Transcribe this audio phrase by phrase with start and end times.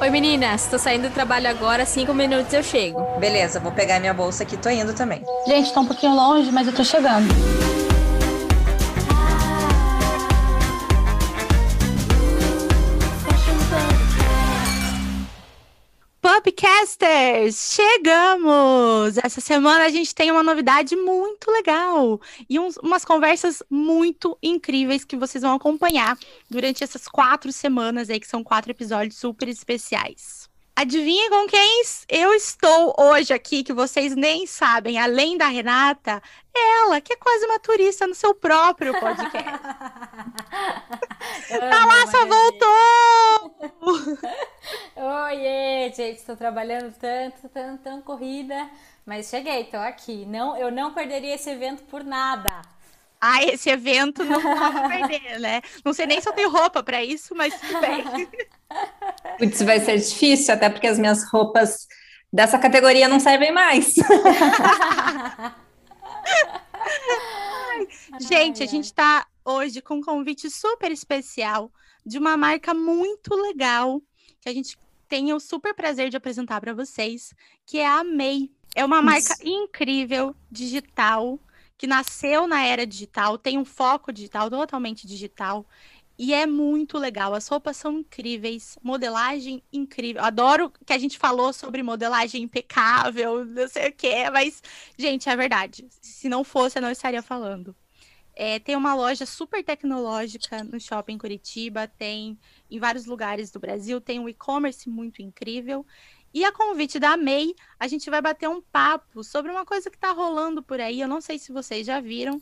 [0.00, 3.02] Oi meninas, tô saindo do trabalho agora, cinco minutos eu chego.
[3.18, 5.22] Beleza, vou pegar minha bolsa aqui, tô indo também.
[5.46, 7.28] Gente, tá um pouquinho longe, mas eu tô chegando.
[16.80, 19.18] Pubcasters, chegamos!
[19.22, 22.18] Essa semana a gente tem uma novidade muito legal
[22.48, 26.18] e uns, umas conversas muito incríveis que vocês vão acompanhar
[26.48, 30.49] durante essas quatro semanas aí, que são quatro episódios super especiais.
[30.80, 36.22] Adivinha com quem eu estou hoje aqui, que vocês nem sabem, além da Renata?
[36.56, 39.60] Ela, que é quase uma turista no seu próprio podcast.
[41.52, 43.54] a Laça voltou!
[44.96, 48.70] Oiê, gente, estou trabalhando tanto, tão, tão corrida,
[49.04, 50.24] mas cheguei, estou aqui.
[50.24, 52.62] Não, eu não perderia esse evento por nada.
[53.20, 55.60] Ah, esse evento não pode perder, né?
[55.84, 58.28] Não sei nem se eu tenho roupa para isso, mas tudo bem.
[59.38, 61.86] Putz, vai ser difícil, até porque as minhas roupas
[62.32, 63.94] dessa categoria não servem mais.
[68.20, 71.70] gente, a gente está hoje com um convite super especial
[72.06, 74.00] de uma marca muito legal
[74.40, 77.34] que a gente tem o super prazer de apresentar para vocês,
[77.66, 78.50] que é a MEI.
[78.76, 79.42] É uma marca Isso.
[79.42, 81.38] incrível, digital,
[81.80, 85.64] que nasceu na era digital, tem um foco digital, totalmente digital.
[86.18, 87.32] E é muito legal.
[87.32, 90.22] As roupas são incríveis, modelagem incrível.
[90.22, 94.62] Adoro que a gente falou sobre modelagem impecável, não sei o quê, mas,
[94.98, 95.86] gente, é verdade.
[96.02, 97.74] Se não fosse, eu não estaria falando.
[98.36, 102.38] É, tem uma loja super tecnológica no shopping Curitiba, tem
[102.70, 105.86] em vários lugares do Brasil, tem um e-commerce muito incrível.
[106.32, 109.96] E a convite da MEI, a gente vai bater um papo sobre uma coisa que
[109.96, 112.40] está rolando por aí, eu não sei se vocês já viram,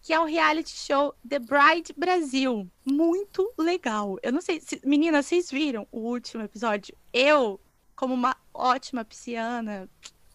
[0.00, 2.66] que é o reality show The Bride Brasil.
[2.84, 4.18] Muito legal.
[4.22, 6.96] Eu não sei, se, meninas, vocês viram o último episódio?
[7.12, 7.60] Eu,
[7.94, 9.88] como uma ótima pisciana,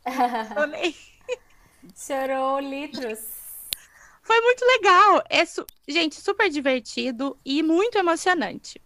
[1.96, 3.20] Chorou litros.
[4.22, 5.24] Foi muito legal.
[5.30, 5.66] É, su...
[5.88, 8.82] gente, super divertido e muito emocionante.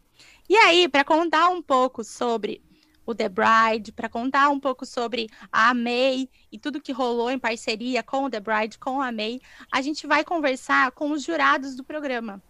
[0.49, 2.61] E aí, para contar um pouco sobre
[3.07, 7.39] o The Bride, para contar um pouco sobre a May e tudo que rolou em
[7.39, 9.39] parceria com o The Bride, com a May,
[9.71, 12.43] a gente vai conversar com os jurados do programa.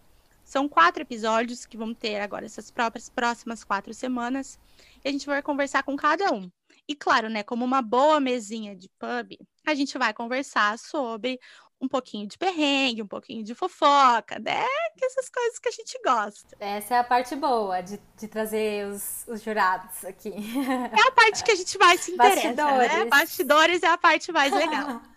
[0.43, 4.57] São quatro episódios que vão ter agora essas próprias próximas quatro semanas.
[5.05, 6.49] E a gente vai conversar com cada um.
[6.87, 11.37] E claro, né, como uma boa mesinha de pub, a gente vai conversar sobre
[11.79, 14.65] um pouquinho de perrengue, um pouquinho de fofoca, né?
[14.97, 16.55] Que essas coisas que a gente gosta.
[16.59, 20.33] Essa é a parte boa de, de trazer os, os jurados aqui.
[20.33, 22.53] É a parte que a gente mais se interessa, né?
[22.53, 22.93] Bastidores.
[22.93, 23.05] né?
[23.05, 25.01] Bastidores é a parte mais legal.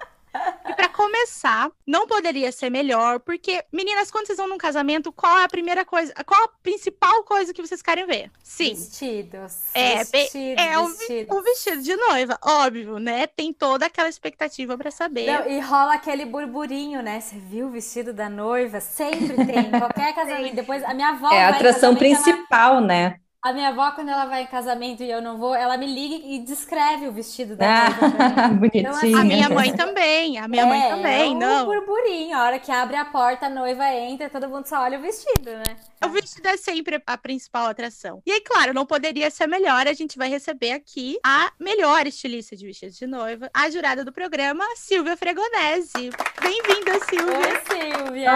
[0.69, 5.39] E para começar, não poderia ser melhor, porque, meninas, quando vocês vão num casamento, qual
[5.39, 8.31] é a primeira coisa, qual a principal coisa que vocês querem ver?
[8.43, 8.75] Sim.
[8.75, 9.75] Vestidos.
[9.75, 11.37] É, vestidos, é vestidos.
[11.37, 13.27] Um, vestido de noiva, óbvio, né?
[13.27, 15.27] Tem toda aquela expectativa para saber.
[15.27, 17.21] Não, e rola aquele burburinho, né?
[17.21, 18.81] Você viu o vestido da noiva?
[18.81, 20.55] Sempre tem, qualquer casamento.
[20.55, 21.31] Depois, a minha avó.
[21.33, 22.81] É a atração principal, ela...
[22.81, 23.21] né?
[23.43, 26.27] A minha avó, quando ela vai em casamento e eu não vou, ela me liga
[26.27, 28.83] e descreve o vestido da ah, Bonitinha.
[28.83, 31.65] Então, assim, a minha mãe também, a minha é, mãe também, é um não.
[31.65, 35.01] burburinho, a hora que abre a porta, a noiva entra, todo mundo só olha o
[35.01, 35.75] vestido, né?
[36.05, 38.23] O vestido é sempre a principal atração.
[38.27, 42.55] E aí, claro, não poderia ser melhor, a gente vai receber aqui a melhor estilista
[42.55, 46.11] de vestidos de noiva, a jurada do programa, Silvia Fregonese.
[46.43, 47.39] Bem-vinda, Silvia.
[47.39, 48.33] Oi, Silvia.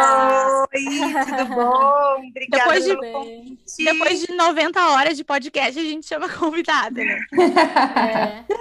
[0.73, 2.25] Oi, tudo bom?
[2.27, 3.85] Obrigada depois de.
[3.85, 7.19] Depois de 90 horas horas de podcast, a gente chama convidada, né?
[8.49, 8.55] É.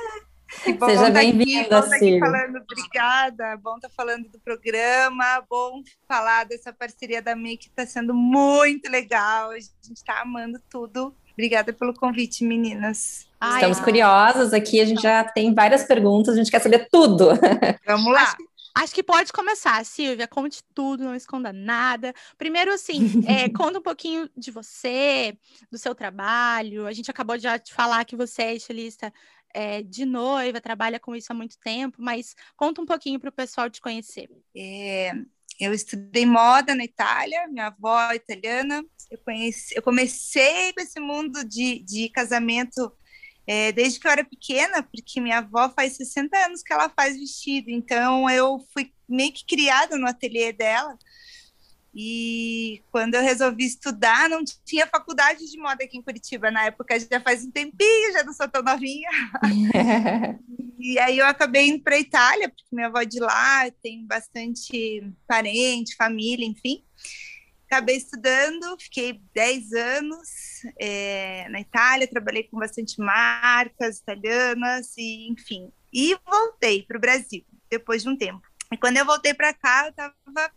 [0.80, 3.58] Bom, Seja bem-vinda, falando, obrigada.
[3.58, 8.14] Bom estar tá falando do programa, bom falar dessa parceria da MEI que está sendo
[8.14, 9.50] muito legal.
[9.50, 11.14] A gente está amando tudo.
[11.34, 13.28] Obrigada pelo convite, meninas.
[13.42, 13.84] Ai, Estamos ai.
[13.84, 17.30] curiosas aqui, a gente já tem várias perguntas, a gente quer saber tudo.
[17.86, 18.36] Vamos lá.
[18.76, 20.28] Acho, que pode começar, Silvia.
[20.28, 22.14] Conte tudo, não esconda nada.
[22.38, 25.38] Primeiro, assim, é, conta um pouquinho de você,
[25.72, 26.88] do seu trabalho.
[26.88, 29.14] A gente acabou de já de falar que você é estilista
[29.54, 33.34] é, de noiva, trabalha com isso há muito tempo, mas conta um pouquinho para o
[33.34, 34.30] pessoal te conhecer.
[34.58, 35.12] É,
[35.60, 38.84] eu estudei moda na Itália, minha avó é italiana.
[39.10, 42.92] Eu, conheci, eu comecei com esse mundo de, de casamento
[43.46, 47.18] é, desde que eu era pequena, porque minha avó faz 60 anos que ela faz
[47.18, 50.98] vestido, então eu fui meio que criada no ateliê dela.
[51.96, 57.00] E quando eu resolvi estudar, não tinha faculdade de moda aqui em Curitiba na época,
[57.00, 59.10] já faz um tempinho, já não sou tão novinha.
[60.80, 64.08] e aí eu acabei indo para a Itália, porque minha avó é de lá, tem
[64.08, 66.84] bastante parente, família, enfim
[67.74, 70.30] acabei estudando, fiquei 10 anos
[70.80, 75.72] é, na Itália, trabalhei com bastante marcas italianas, e enfim.
[75.92, 78.42] E voltei para o Brasil depois de um tempo.
[78.72, 80.52] E quando eu voltei para cá, eu estava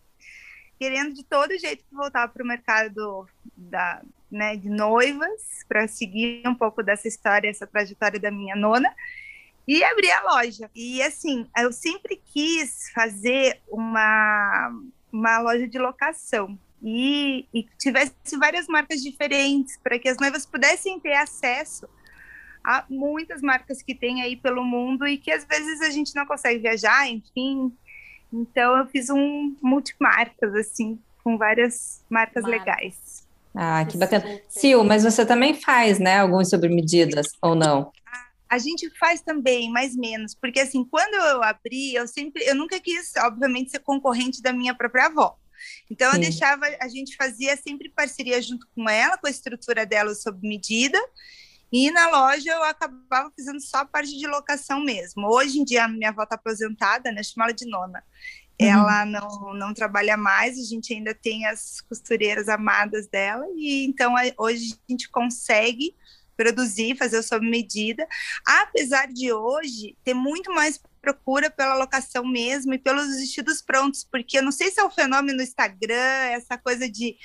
[0.79, 3.27] querendo de todo jeito voltar para o mercado
[3.57, 8.95] da, né, de noivas, para seguir um pouco dessa história, essa trajetória da minha nona,
[9.67, 10.71] e abri a loja.
[10.75, 14.71] E assim, eu sempre quis fazer uma,
[15.11, 16.59] uma loja de locação.
[16.83, 21.89] E, e tivesse várias marcas diferentes para que as noivas pudessem ter acesso
[22.65, 26.27] a muitas marcas que tem aí pelo mundo e que às vezes a gente não
[26.27, 27.73] consegue viajar, enfim,
[28.33, 33.25] então eu fiz um multimarcas, assim, com várias marcas legais.
[33.55, 34.25] Ah, que bacana.
[34.53, 37.91] Sil, mas você também faz, né, alguns sobre medidas, ou não?
[38.49, 42.79] A gente faz também, mais menos, porque assim, quando eu abri, eu sempre, eu nunca
[42.79, 45.37] quis, obviamente, ser concorrente da minha própria avó.
[45.91, 46.17] Então Sim.
[46.17, 50.47] eu deixava, a gente fazia sempre parceria junto com ela, com a estrutura dela sob
[50.47, 50.99] medida,
[51.73, 55.27] e na loja eu acabava fazendo só a parte de locação mesmo.
[55.27, 57.23] Hoje em dia, minha avó está aposentada, né?
[57.23, 58.05] Chama ela de nona.
[58.61, 58.69] Uhum.
[58.69, 64.15] Ela não, não trabalha mais, a gente ainda tem as costureiras amadas dela, e então
[64.39, 65.95] hoje a gente consegue
[66.37, 68.07] produzir, fazer sob medida,
[68.47, 74.39] apesar de hoje ter muito mais procura pela locação mesmo e pelos vestidos prontos, porque
[74.39, 75.95] eu não sei se é o fenômeno no Instagram,
[76.33, 77.17] essa coisa de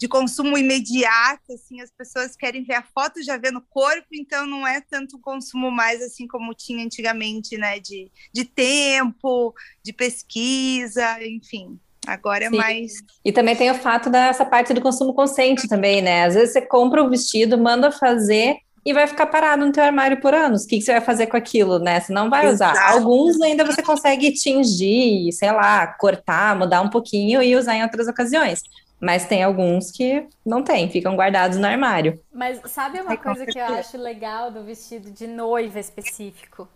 [0.00, 4.46] de consumo imediato, assim, as pessoas querem ver a foto já vê no corpo, então
[4.46, 9.52] não é tanto consumo mais assim como tinha antigamente, né, de, de tempo,
[9.82, 11.80] de pesquisa, enfim.
[12.06, 12.56] Agora é Sim.
[12.56, 12.92] mais.
[13.24, 16.26] E também tem o fato dessa parte do consumo consciente também, né?
[16.26, 20.20] Às vezes você compra o vestido, manda fazer e vai ficar parado no teu armário
[20.20, 20.64] por anos.
[20.64, 22.00] O que, que você vai fazer com aquilo, né?
[22.00, 22.72] Você não vai Exato.
[22.72, 22.90] usar.
[22.92, 28.08] Alguns ainda você consegue tingir, sei lá, cortar, mudar um pouquinho e usar em outras
[28.08, 28.62] ocasiões.
[29.00, 32.20] Mas tem alguns que não tem, ficam guardados no armário.
[32.32, 36.68] Mas sabe uma coisa que eu acho legal do vestido de noiva específico?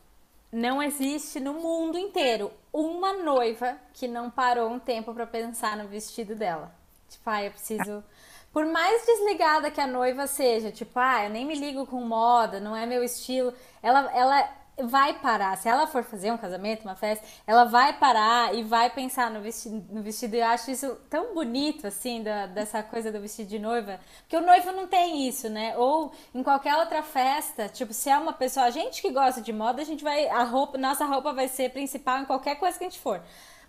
[0.53, 5.89] Não existe no mundo inteiro uma noiva que não parou um tempo para pensar no
[5.89, 6.73] vestido dela.
[7.09, 8.05] Tipo, ah, eu preciso.
[8.53, 12.61] Por mais desligada que a noiva seja, tipo, ah, eu nem me ligo com moda,
[12.61, 13.53] não é meu estilo.
[13.83, 15.57] Ela, ela vai parar.
[15.57, 19.41] Se ela for fazer um casamento, uma festa, ela vai parar e vai pensar no
[19.41, 19.85] vestido.
[19.91, 20.35] No vestido.
[20.35, 24.01] Eu acho isso tão bonito, assim, da, dessa coisa do vestido de noiva.
[24.23, 25.77] Porque o noivo não tem isso, né?
[25.77, 29.53] Ou em qualquer outra festa, tipo, se é uma pessoa, a gente que gosta de
[29.53, 30.29] moda, a gente vai.
[30.29, 33.23] A roupa, nossa roupa vai ser principal em qualquer coisa que a gente for.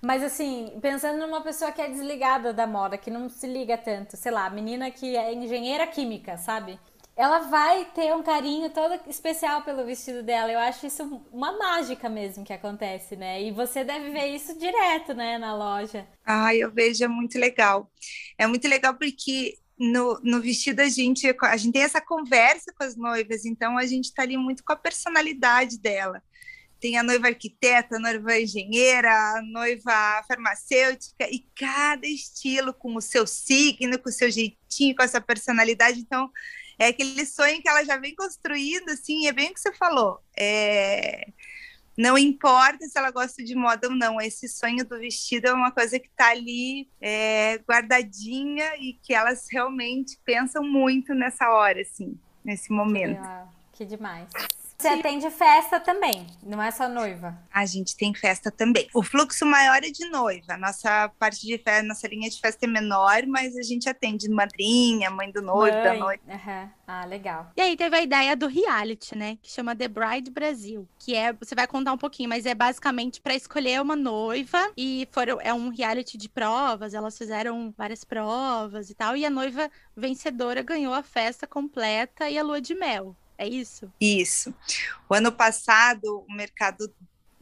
[0.03, 4.17] Mas assim, pensando numa pessoa que é desligada da moda, que não se liga tanto,
[4.17, 6.79] sei lá, menina que é engenheira química, sabe?
[7.15, 10.51] ela vai ter um carinho todo especial pelo vestido dela.
[10.51, 13.41] Eu acho isso uma mágica mesmo que acontece, né?
[13.43, 16.07] E você deve ver isso direto, né, na loja.
[16.25, 17.91] Ah, eu vejo, é muito legal.
[18.37, 22.83] É muito legal porque no, no vestido a gente, a gente tem essa conversa com
[22.83, 26.21] as noivas, então a gente está ali muito com a personalidade dela.
[26.83, 32.99] Tem a noiva arquiteta, a noiva engenheira, a noiva farmacêutica, e cada estilo com o
[32.99, 36.01] seu signo, com o seu jeitinho, com essa personalidade.
[36.01, 36.29] Então,
[36.77, 40.19] é aquele sonho que ela já vem construindo, assim, é bem o que você falou.
[40.37, 41.25] É...
[41.97, 45.71] Não importa se ela gosta de moda ou não, esse sonho do vestido é uma
[45.71, 52.19] coisa que está ali é, guardadinha e que elas realmente pensam muito nessa hora, assim,
[52.43, 53.21] nesse momento.
[53.71, 54.27] Que demais.
[54.77, 57.37] Você atende festa também, não é só noiva?
[57.53, 58.89] A gente tem festa também.
[58.93, 60.57] O fluxo maior é de noiva.
[60.57, 65.09] Nossa parte de festa, nossa linha de festa é menor, mas a gente atende madrinha,
[65.09, 65.83] mãe do noivo, mãe.
[65.83, 66.21] da noiva.
[66.27, 66.69] Uhum.
[66.85, 67.51] Ah, legal.
[67.55, 69.37] E aí teve a ideia do reality, né?
[69.41, 70.87] Que chama The Bride Brasil.
[70.99, 74.71] Que é, você vai contar um pouquinho, mas é basicamente para escolher uma noiva.
[74.75, 76.93] E foram, é um reality de provas.
[76.93, 79.15] Elas fizeram várias provas e tal.
[79.15, 83.15] E a noiva vencedora ganhou a festa completa e a lua de mel.
[83.43, 83.91] É isso?
[83.99, 84.53] Isso.
[85.09, 86.93] O ano passado, o mercado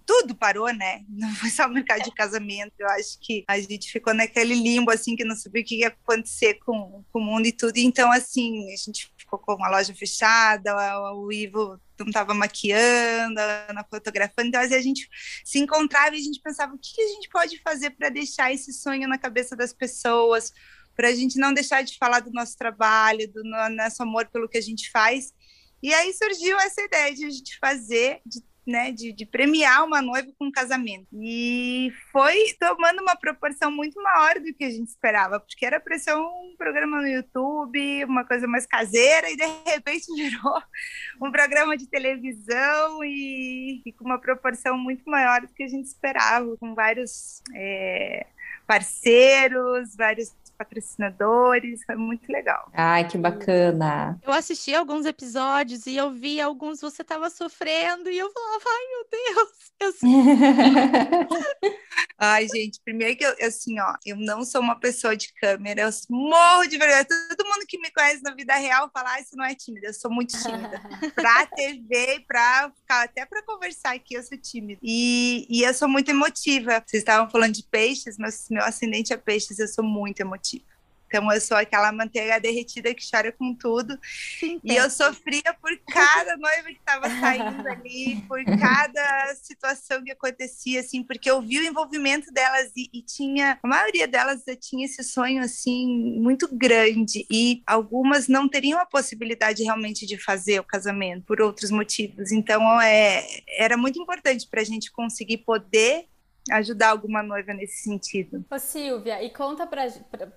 [0.04, 1.06] tudo parou, né?
[1.08, 2.74] Não foi só o mercado de casamento.
[2.80, 5.88] Eu acho que a gente ficou naquele limbo, assim, que não sabia o que ia
[5.90, 7.78] acontecer com, com o mundo e tudo.
[7.78, 10.76] Então, assim, a gente ficou com a loja fechada,
[11.14, 13.36] o Ivo não estava maquiando,
[13.74, 14.48] na fotografando.
[14.48, 15.08] Então, assim, a gente
[15.46, 18.74] se encontrava e a gente pensava o que a gente pode fazer para deixar esse
[18.74, 20.52] sonho na cabeça das pessoas,
[20.96, 24.58] para a gente não deixar de falar do nosso trabalho, do nosso amor pelo que
[24.58, 25.32] a gente faz
[25.82, 30.02] e aí surgiu essa ideia de a gente fazer, de, né, de, de premiar uma
[30.02, 31.08] noiva com um casamento.
[31.14, 35.98] E foi tomando uma proporção muito maior do que a gente esperava, porque era para
[35.98, 40.62] ser um programa no YouTube, uma coisa mais caseira, e de repente virou
[41.22, 45.86] um programa de televisão e, e com uma proporção muito maior do que a gente
[45.86, 48.28] esperava, com vários é,
[48.68, 50.30] parceiros, vários
[50.62, 52.70] patrocinadores, foi muito legal.
[52.74, 54.20] Ai, que bacana.
[54.24, 58.88] Eu assisti alguns episódios e eu vi alguns você tava sofrendo e eu falava, ai
[58.90, 59.50] meu Deus,
[59.80, 59.92] eu
[62.18, 65.90] Ai, gente, primeiro que eu, assim, ó, eu não sou uma pessoa de câmera, eu
[66.10, 67.04] morro de vergonha.
[67.06, 69.94] Todo mundo que me conhece na vida real fala, ah, isso não é tímida, eu
[69.94, 70.80] sou muito tímida.
[71.16, 74.80] pra TV, pra ficar, até pra conversar aqui, eu sou tímida.
[74.84, 76.84] E, e eu sou muito emotiva.
[76.86, 80.51] Vocês estavam falando de peixes, mas meu ascendente é peixes, eu sou muito emotiva.
[81.12, 84.00] Então eu sou aquela manteiga derretida que chora com tudo.
[84.40, 90.12] Sim, e eu sofria por cada noiva que estava saindo ali, por cada situação que
[90.12, 94.86] acontecia, assim, porque eu vi o envolvimento delas e, e tinha, a maioria delas tinha
[94.86, 100.64] esse sonho assim muito grande e algumas não teriam a possibilidade realmente de fazer o
[100.64, 102.32] casamento por outros motivos.
[102.32, 106.06] Então é, era muito importante para a gente conseguir poder
[106.50, 108.44] ajudar alguma noiva nesse sentido.
[108.50, 109.88] Ô Silvia, e conta para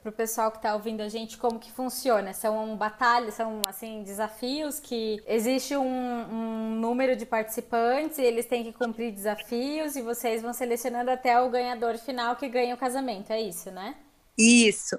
[0.04, 2.32] o pessoal que está ouvindo a gente como que funciona.
[2.32, 8.64] São batalhas, são assim desafios que existe um, um, número de participantes e eles têm
[8.64, 13.32] que cumprir desafios e vocês vão selecionando até o ganhador final que ganha o casamento.
[13.32, 13.94] É isso, né?
[14.36, 14.98] Isso.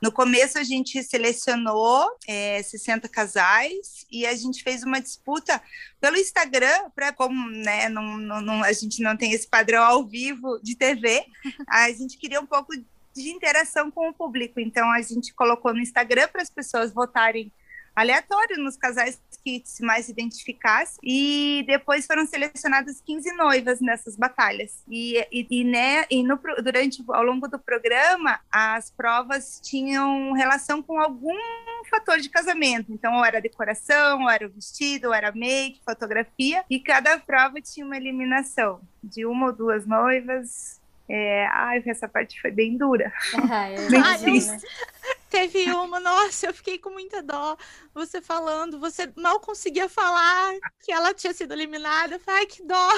[0.00, 5.60] No começo a gente selecionou é, 60 casais e a gente fez uma disputa
[6.00, 10.58] pelo Instagram, para como né, não, não, a gente não tem esse padrão ao vivo
[10.62, 11.24] de TV,
[11.68, 12.72] a gente queria um pouco
[13.14, 14.58] de interação com o público.
[14.60, 17.52] Então a gente colocou no Instagram para as pessoas votarem
[18.00, 20.98] aleatório nos casais que se mais identificassem.
[21.02, 24.82] E depois foram selecionadas 15 noivas nessas batalhas.
[24.88, 30.82] E, e, e, né, e no, durante, ao longo do programa, as provas tinham relação
[30.82, 31.36] com algum
[31.88, 32.92] fator de casamento.
[32.92, 36.64] Então, ou era decoração, ou era o vestido, ou era make, fotografia.
[36.68, 40.80] E cada prova tinha uma eliminação de uma ou duas noivas.
[41.12, 43.12] É, ai, essa parte foi bem dura.
[43.50, 44.68] Ah, bem difícil.
[45.28, 47.56] Teve uma, nossa, eu fiquei com muita dó.
[47.94, 50.52] Você falando, você mal conseguia falar
[50.84, 52.14] que ela tinha sido eliminada.
[52.14, 52.88] Eu falei, ai, que dó.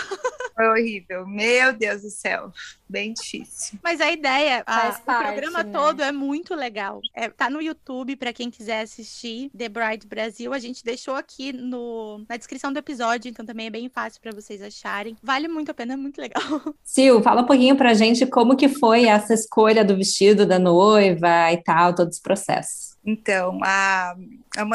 [0.54, 1.26] Foi horrível.
[1.26, 2.52] Meu Deus do céu.
[2.88, 3.78] Bem difícil.
[3.82, 5.72] Mas a ideia, a, parte, o programa né?
[5.72, 7.00] todo é muito legal.
[7.14, 10.52] É, tá no YouTube para quem quiser assistir The Bride Brasil.
[10.52, 14.32] A gente deixou aqui no, na descrição do episódio, então também é bem fácil para
[14.32, 15.16] vocês acharem.
[15.22, 16.42] Vale muito a pena, é muito legal.
[16.84, 21.50] Sil, fala um pouquinho pra gente como que foi essa escolha do vestido da noiva
[21.50, 22.92] e tal, todos processo.
[23.04, 24.14] Então, a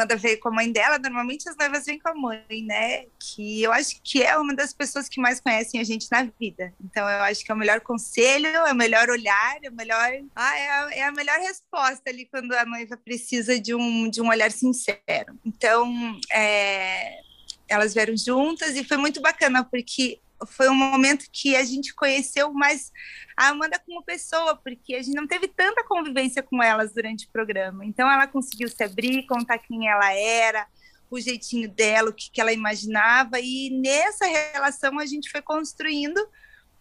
[0.08, 0.98] Amanda veio com a mãe dela.
[0.98, 3.04] Normalmente as noivas vêm com a mãe, né?
[3.18, 6.72] Que eu acho que é uma das pessoas que mais conhecem a gente na vida.
[6.82, 10.10] Então, eu acho que é o melhor conselho, é o melhor olhar, é o melhor.
[10.34, 14.22] Ah, é a, é a melhor resposta ali quando a noiva precisa de um, de
[14.22, 15.38] um olhar sincero.
[15.44, 17.20] Então, é,
[17.68, 22.52] elas vieram juntas e foi muito bacana, porque foi um momento que a gente conheceu
[22.52, 22.92] mais
[23.36, 27.30] a Amanda como pessoa, porque a gente não teve tanta convivência com elas durante o
[27.30, 27.84] programa.
[27.84, 30.66] Então ela conseguiu se abrir, contar quem ela era,
[31.10, 36.18] o jeitinho dela, o que, que ela imaginava, e nessa relação a gente foi construindo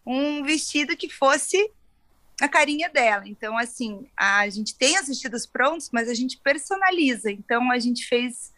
[0.05, 1.71] um vestido que fosse
[2.41, 3.23] a carinha dela.
[3.25, 7.31] Então, assim, a gente tem os vestidos prontos, mas a gente personaliza.
[7.31, 8.53] Então, a gente fez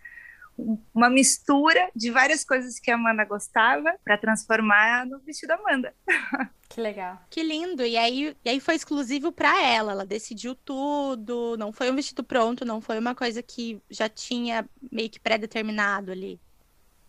[0.93, 5.93] uma mistura de várias coisas que a Amanda gostava para transformar no vestido Amanda.
[6.69, 7.19] Que legal.
[7.31, 7.83] Que lindo.
[7.83, 9.91] E aí, e aí foi exclusivo para ela.
[9.91, 11.57] Ela decidiu tudo.
[11.57, 16.11] Não foi um vestido pronto, não foi uma coisa que já tinha meio que pré-determinado
[16.11, 16.39] ali.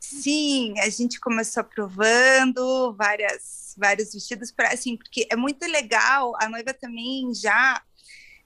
[0.01, 6.33] Sim, a gente começou provando várias, vários vestidos para assim, porque é muito legal.
[6.41, 7.83] A noiva também já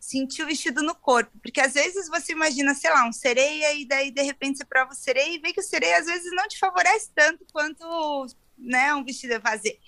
[0.05, 3.87] sentir o vestido no corpo, porque às vezes você imagina, sei lá, um sereia e
[3.87, 6.47] daí de repente você prova o sereia e vê que o sereia às vezes não
[6.47, 8.27] te favorece tanto quanto,
[8.59, 9.79] né, um vestido a fazer.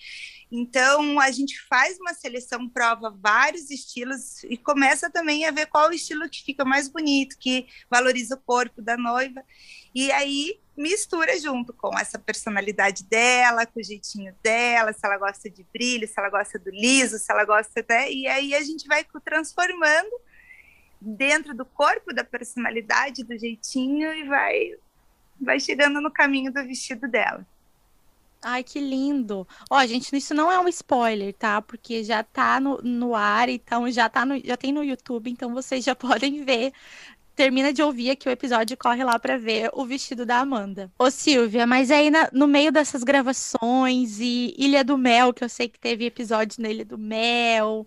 [0.50, 5.92] Então a gente faz uma seleção, prova vários estilos e começa também a ver qual
[5.92, 9.42] estilo que fica mais bonito, que valoriza o corpo da noiva.
[9.94, 15.48] E aí mistura junto com essa personalidade dela, com o jeitinho dela, se ela gosta
[15.48, 18.12] de brilho, se ela gosta do liso, se ela gosta até.
[18.12, 20.10] E aí a gente vai transformando
[21.00, 24.74] dentro do corpo, da personalidade, do jeitinho e vai,
[25.40, 27.46] vai chegando no caminho do vestido dela.
[28.48, 29.44] Ai, que lindo.
[29.68, 31.60] Ó, gente, isso não é um spoiler, tá?
[31.60, 35.52] Porque já tá no, no ar, então já tá no, já tem no YouTube, então
[35.52, 36.72] vocês já podem ver
[37.34, 40.92] termina de ouvir aqui o episódio e corre lá para ver o vestido da Amanda.
[40.96, 45.48] Ô Silvia, mas aí na, no meio dessas gravações e Ilha do Mel, que eu
[45.48, 47.84] sei que teve episódios na Ilha do Mel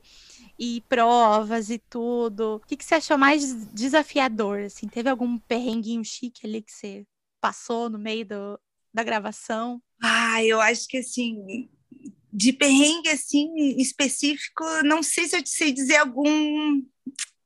[0.60, 2.58] e provas e tudo.
[2.58, 4.60] O que, que você achou mais desafiador?
[4.60, 7.08] Assim, teve algum perrenguinho chique ali que você
[7.40, 8.60] passou no meio do,
[8.94, 9.82] da gravação?
[10.02, 11.70] Ah, eu acho que assim,
[12.32, 16.82] de perrengue assim específico, não sei se eu sei dizer algum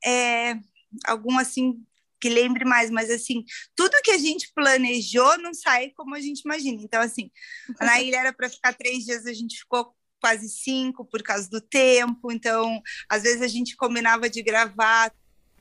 [0.05, 0.59] é,
[1.05, 1.83] algum assim
[2.23, 3.43] que lembre mais, mas assim,
[3.75, 6.81] tudo que a gente planejou não sai como a gente imagina.
[6.81, 7.29] Então, assim,
[7.81, 11.59] na ilha era para ficar três dias, a gente ficou quase cinco por causa do
[11.59, 12.31] tempo.
[12.31, 15.11] Então, às vezes a gente combinava de gravar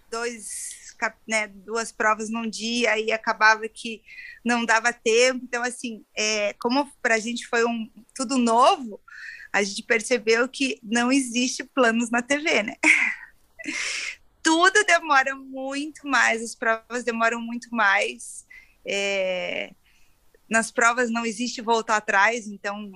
[0.09, 0.45] dois,
[1.27, 4.03] né, duas provas num dia e acabava que
[4.45, 5.41] não dava tempo.
[5.45, 9.01] Então, assim, é, como para a gente foi um tudo novo,
[9.53, 12.75] a gente percebeu que não existe planos na TV, né?
[14.43, 18.45] tudo demora muito mais, as provas demoram muito mais.
[18.85, 19.73] É,
[20.51, 22.91] nas provas não existe voltar atrás, então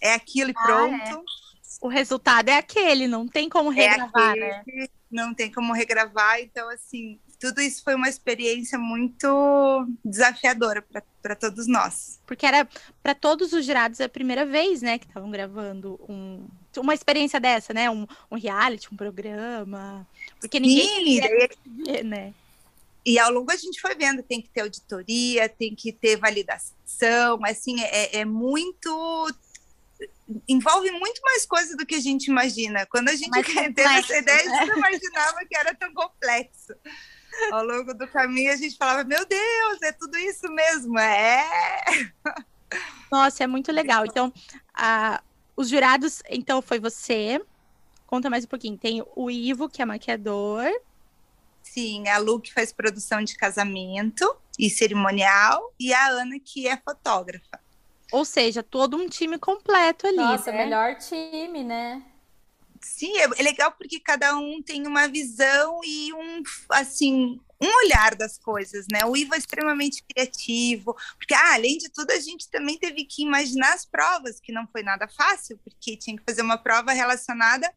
[0.00, 0.94] é aquilo e pronto.
[0.94, 1.42] Ah, é.
[1.80, 4.88] O resultado é aquele, não tem como é regravar, é aquele, né?
[5.10, 9.26] Não tem como regravar, então assim, tudo isso foi uma experiência muito
[10.04, 10.80] desafiadora
[11.20, 12.20] para todos nós.
[12.24, 12.68] Porque era
[13.02, 16.46] para todos os jurados a primeira vez, né, que estavam gravando um,
[16.76, 20.06] uma experiência dessa, né, um, um reality, um programa.
[20.38, 22.32] Porque ninguém Sim, queria ver, né?
[23.04, 27.44] E ao longo a gente foi vendo, tem que ter auditoria, tem que ter validação,
[27.44, 29.34] assim, é, é muito
[30.48, 32.86] envolve muito mais coisa do que a gente imagina.
[32.86, 33.42] Quando a gente
[33.74, 36.72] teve essa ideia, a gente não imaginava que era tão complexo
[37.50, 41.44] ao longo do caminho a gente falava, meu Deus, é tudo isso mesmo, é.
[43.10, 44.06] Nossa, é muito legal.
[44.06, 44.32] Então,
[44.74, 45.22] a,
[45.56, 47.40] os jurados, então foi você.
[48.06, 48.76] Conta mais um pouquinho.
[48.76, 50.66] Tem o Ivo, que é maquiador.
[51.62, 56.76] Sim, a Lu, que faz produção de casamento e cerimonial, e a Ana, que é
[56.76, 57.60] fotógrafa.
[58.10, 60.16] Ou seja, todo um time completo ali.
[60.16, 60.64] Nossa, né?
[60.64, 62.02] melhor time, né?
[62.82, 68.14] Sim, é, é legal porque cada um tem uma visão e um, assim, um olhar
[68.16, 69.04] das coisas, né?
[69.04, 73.22] O Ivo é extremamente criativo, porque ah, além de tudo a gente também teve que
[73.22, 77.72] imaginar as provas, que não foi nada fácil, porque tinha que fazer uma prova relacionada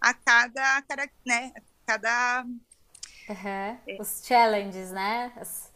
[0.00, 0.82] a cada,
[1.26, 1.52] né,
[1.86, 3.36] cada uhum.
[3.44, 3.96] é.
[3.98, 5.32] os challenges, né?
[5.36, 5.70] As...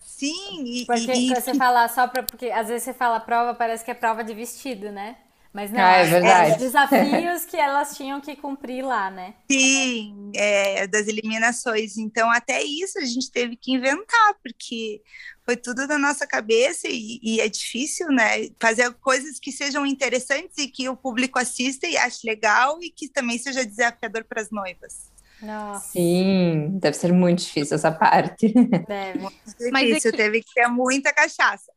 [0.00, 3.84] Sim, e, porque e, você fala só para porque às vezes você fala prova parece
[3.84, 5.16] que é prova de vestido, né?
[5.52, 6.52] Mas não, ah, é verdade.
[6.52, 9.34] os desafios que elas tinham que cumprir lá, né?
[9.50, 11.96] Sim, é, das eliminações.
[11.96, 15.02] Então, até isso a gente teve que inventar, porque
[15.44, 18.48] foi tudo da nossa cabeça e, e, é difícil, né?
[18.60, 23.08] Fazer coisas que sejam interessantes e que o público assista e ache legal e que
[23.08, 25.09] também seja desafiador para as noivas.
[25.42, 25.88] Nossa.
[25.88, 28.52] Sim, deve ser muito difícil essa parte.
[28.86, 29.18] Deve.
[29.20, 30.16] Muito difícil, Mas é que...
[30.16, 31.72] teve que ter muita cachaça.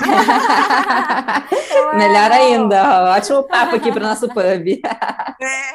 [1.96, 4.38] Melhor ainda, ótimo papo aqui para o nosso pub.
[5.40, 5.72] É,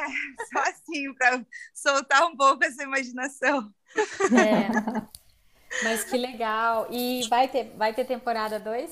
[0.52, 3.72] só assim, para soltar um pouco essa imaginação.
[4.38, 4.68] É.
[5.82, 6.86] Mas que legal.
[6.90, 8.90] E vai ter, vai ter temporada 2?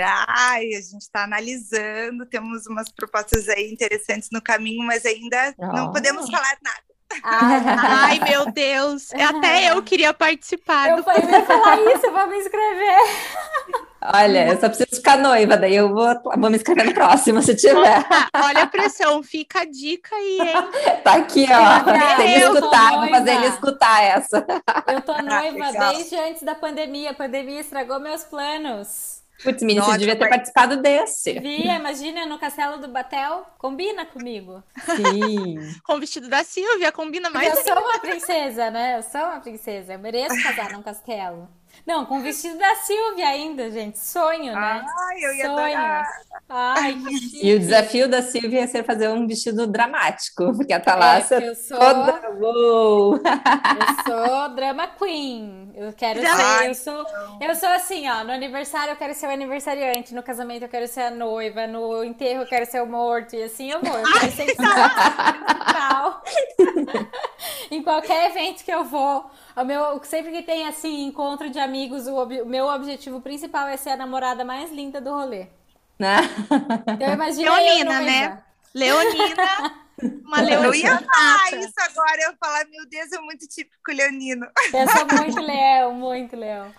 [0.00, 5.66] Ai, a gente está analisando, temos umas propostas aí interessantes no caminho, mas ainda oh.
[5.66, 6.91] não podemos falar nada.
[7.22, 9.10] Ai, meu Deus.
[9.12, 10.90] Até eu queria participar.
[10.90, 11.10] Eu, do...
[11.10, 12.98] ia falar isso, eu vou me inscrever.
[14.14, 17.54] Olha, eu só preciso ficar noiva, daí eu vou, vou me inscrever no próximo, se
[17.54, 18.04] tiver.
[18.34, 21.00] olha a pressão, fica a dica aí, hein?
[21.04, 22.16] Tá aqui, ó.
[22.16, 24.44] Tem que escutar, vou fazer ele escutar essa.
[24.88, 27.10] Eu tô noiva desde antes da pandemia.
[27.10, 29.21] A pandemia estragou meus planos.
[29.42, 31.38] Putz, menina, você devia ter participado desse.
[31.40, 33.44] Via, imagina, no Castelo do Batel.
[33.58, 34.62] Combina comigo.
[34.84, 35.56] Sim.
[35.84, 37.48] Com o vestido da Silvia, combina mais.
[37.48, 38.98] Eu sou uma princesa, né?
[38.98, 39.94] Eu sou uma princesa.
[39.94, 41.48] Eu mereço casar num castelo.
[41.86, 43.98] Não, com o vestido da Silvia ainda, gente.
[43.98, 44.84] Sonho, né?
[44.86, 45.78] Ai, eu ia Sonho.
[46.48, 47.46] Ai, que chique.
[47.46, 51.48] E o desafio da Silvia é ser fazer um vestido dramático, porque a Thalásia é,
[51.48, 51.78] eu sou...
[51.78, 52.30] toda...
[52.38, 53.16] Uou.
[53.16, 53.22] Eu
[54.06, 55.72] sou drama queen.
[55.74, 56.68] Eu quero ser...
[56.68, 57.06] Eu sou,
[57.40, 58.22] eu sou assim, ó.
[58.22, 62.04] No aniversário eu quero ser o aniversariante, no casamento eu quero ser a noiva, no
[62.04, 63.98] enterro eu quero ser o morto, e assim eu vou.
[63.98, 66.22] Eu quero ser principal.
[67.70, 72.06] em qualquer evento que eu vou o meu, sempre que tem assim encontro de amigos,
[72.06, 75.46] o, ob, o meu objetivo principal é ser a namorada mais linda do rolê.
[75.98, 76.16] Né?
[76.98, 78.42] Eu imagino Leonina, né?
[78.74, 79.82] Leonina.
[80.24, 80.66] Uma leonina.
[80.66, 84.46] Eu ia falar isso agora, eu ia falar, meu Deus, é muito típico leonino.
[84.72, 86.74] Eu sou muito leão, muito leão.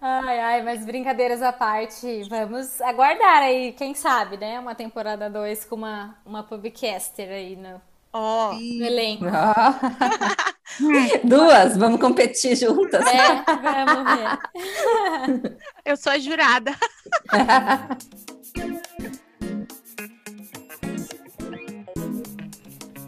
[0.00, 4.58] Ai, ai, mas brincadeiras à parte, vamos aguardar aí, quem sabe, né?
[4.58, 7.80] Uma temporada 2 com uma, uma pubcaster aí no,
[8.16, 8.54] oh.
[8.54, 9.24] no elenco.
[9.26, 10.46] Oh.
[11.26, 13.04] Duas, vamos competir juntas.
[13.06, 13.42] É,
[13.84, 15.58] vamos ver.
[15.84, 16.72] Eu sou a jurada.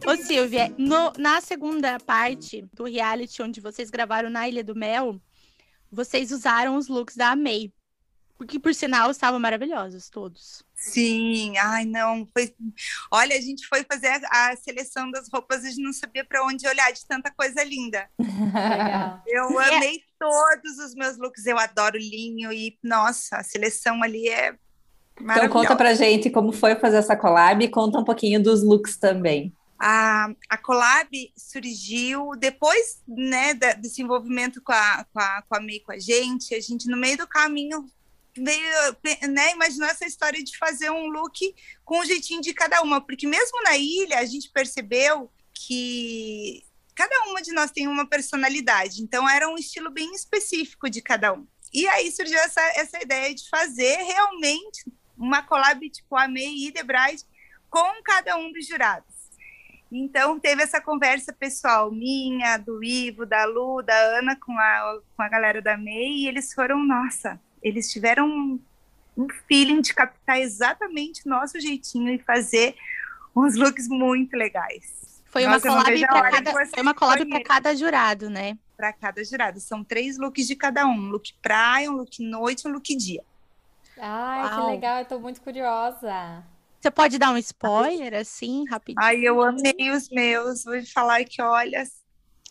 [0.07, 5.21] Ô Silvia, no, na segunda parte do reality, onde vocês gravaram na Ilha do Mel,
[5.93, 7.71] vocês usaram os looks da May.
[8.39, 10.65] Porque, por sinal, estavam maravilhosos todos.
[10.81, 12.55] Sim, ai não, foi.
[13.11, 16.45] Olha, a gente foi fazer a, a seleção das roupas, a gente não sabia para
[16.47, 18.09] onde olhar de tanta coisa linda.
[18.19, 19.23] Legal.
[19.27, 24.49] Eu amei todos os meus looks, eu adoro linho e nossa, a seleção ali é
[25.15, 25.53] Então maravilhosa.
[25.53, 29.53] conta pra gente como foi fazer essa collab e conta um pouquinho dos looks também.
[29.81, 35.61] A, a collab surgiu depois né, da- desse envolvimento com a, com, a, com a
[35.61, 36.55] May com a gente.
[36.55, 37.85] A gente, no meio do caminho,
[38.39, 38.97] veio,
[39.29, 43.27] né, imaginou essa história de fazer um look com um jeitinho de cada uma, porque
[43.27, 46.63] mesmo na ilha a gente percebeu que
[46.95, 51.33] cada uma de nós tem uma personalidade, então era um estilo bem específico de cada
[51.33, 51.47] um.
[51.73, 54.85] E aí surgiu essa, essa ideia de fazer realmente
[55.17, 57.25] uma collab tipo a May e Bride
[57.69, 59.19] com cada um dos jurados.
[59.91, 65.23] Então, teve essa conversa pessoal minha, do Ivo, da Lu, da Ana, com a, com
[65.23, 68.61] a galera da MEI, e eles foram, nossa, eles tiveram um,
[69.17, 72.77] um feeling de captar exatamente o nosso jeitinho e fazer
[73.35, 77.27] uns looks muito legais Foi uma Nossa, collab para cada, que vocês foi uma collab
[77.27, 78.59] para cada jurado, né?
[78.79, 79.59] para cada jurado.
[79.59, 82.97] São três looks de cada um: um look praia, um look noite e um look
[82.97, 83.25] dia.
[84.01, 84.71] Ai, que Uau.
[84.71, 86.45] legal, eu tô muito curiosa.
[86.81, 89.05] Você pode dar um spoiler, assim, rapidinho?
[89.05, 90.63] Ai, eu amei os meus.
[90.63, 91.83] Vou falar que, olha,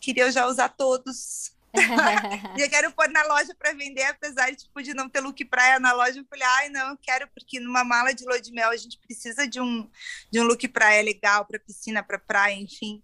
[0.02, 1.56] queria eu já usar todos.
[2.58, 5.80] E eu quero pôr na loja para vender, apesar tipo, de não ter look praia
[5.80, 6.20] na loja.
[6.20, 8.98] Eu falei, ai, não, eu quero, porque numa mala de lua de mel a gente
[9.00, 9.88] precisa de um,
[10.32, 13.02] de um look praia legal para piscina, para praia, enfim.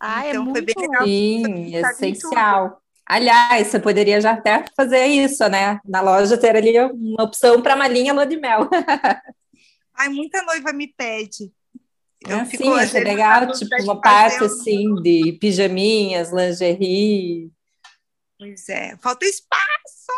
[0.00, 1.06] Ah, é então foi bem muito- legal.
[1.06, 2.82] Sim, essencial.
[3.06, 5.80] Aliás, você poderia já até fazer isso, né?
[5.84, 8.68] Na loja ter ali uma opção para malinha lua de mel.
[9.94, 11.52] Ai, muita noiva me pede.
[12.26, 17.50] Eu Ah, fico, Sim, vezes, legal, tipo, uma parte assim de pijaminhas, lingerie.
[18.40, 20.12] Pois é, falta espaço,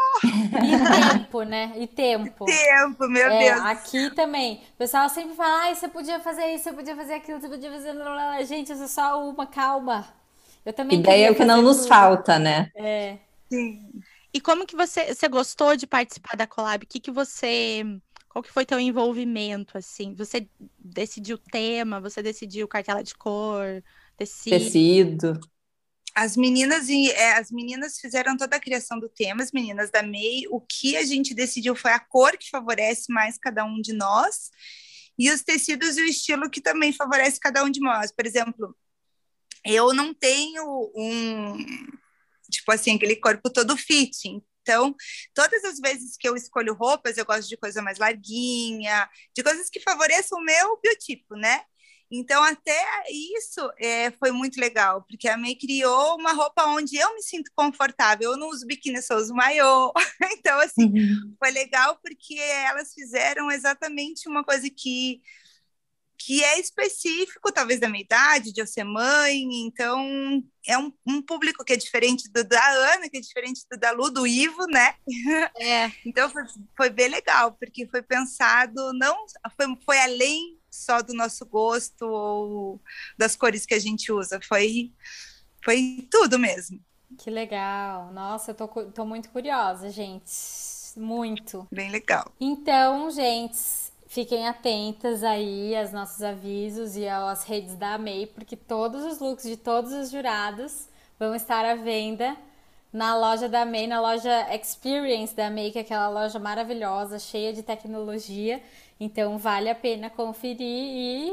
[0.60, 1.72] E tempo, né?
[1.76, 2.62] E tempo.
[2.74, 3.62] tempo, meu É, Deus.
[3.70, 4.62] aqui também.
[4.74, 7.70] O pessoal sempre fala, ai, você podia fazer isso, você podia fazer aquilo, você podia
[7.72, 7.92] fazer...
[7.94, 10.06] blá, blá, blá." Gente, isso é só uma, calma.
[10.64, 11.86] Eu também Ideia é que não fazer nos tudo.
[11.86, 12.70] falta, né?
[12.74, 13.18] É.
[13.50, 14.04] Sim.
[14.32, 16.84] E como que você, você gostou de participar da collab?
[16.84, 17.82] O que que você,
[18.28, 20.14] qual que foi teu envolvimento, assim?
[20.14, 23.82] Você decidiu o tema, você decidiu cartela de cor,
[24.16, 24.80] tecido?
[24.86, 25.40] Tecido.
[26.14, 30.02] As meninas e é, as meninas fizeram toda a criação do tema, as meninas da
[30.02, 30.46] MEI.
[30.50, 34.50] O que a gente decidiu foi a cor que favorece mais cada um de nós
[35.18, 38.12] e os tecidos e o estilo que também favorece cada um de nós.
[38.12, 38.76] Por exemplo,
[39.64, 41.56] eu não tenho um
[42.50, 44.42] tipo assim aquele corpo todo fit.
[44.62, 44.94] Então,
[45.34, 49.68] todas as vezes que eu escolho roupas, eu gosto de coisa mais larguinha, de coisas
[49.68, 51.62] que favoreçam o meu biotipo, né?
[52.14, 52.78] Então, até
[53.10, 57.50] isso é, foi muito legal, porque a May criou uma roupa onde eu me sinto
[57.56, 58.32] confortável.
[58.32, 59.90] Eu não uso biquíni, eu só uso maiô.
[60.44, 60.92] Então, assim,
[61.38, 65.22] foi legal porque elas fizeram exatamente uma coisa que
[66.24, 71.20] que é específico, talvez da minha idade, de eu ser mãe, então é um, um
[71.20, 74.64] público que é diferente do da Ana, que é diferente do da Lu, do Ivo,
[74.66, 74.94] né?
[75.58, 76.44] É, Então foi,
[76.76, 79.24] foi bem legal, porque foi pensado, não
[79.56, 82.82] foi, foi além só do nosso gosto ou
[83.18, 84.92] das cores que a gente usa, foi,
[85.64, 86.80] foi tudo mesmo,
[87.18, 88.12] Que legal.
[88.12, 90.32] Nossa, eu tô, tô muito curiosa, gente.
[90.96, 91.68] Muito.
[91.70, 92.34] bem legal.
[92.40, 93.58] Então, gente,
[94.08, 99.44] fiquem atentas aí aos nossos avisos e às redes da MEI, porque todos os looks
[99.44, 102.36] de todos os jurados vão estar à venda
[102.92, 107.52] na loja da MEI, na loja Experience da MEI, que é aquela loja maravilhosa, cheia
[107.52, 108.62] de tecnologia.
[109.02, 111.32] Então, vale a pena conferir e